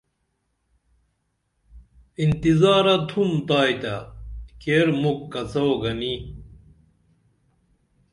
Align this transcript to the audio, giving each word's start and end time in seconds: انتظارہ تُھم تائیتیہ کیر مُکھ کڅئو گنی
انتظارہ 2.23 2.95
تُھم 3.09 3.29
تائیتیہ 3.47 3.97
کیر 4.61 4.87
مُکھ 5.01 5.23
کڅئو 5.33 5.69
گنی 5.81 6.13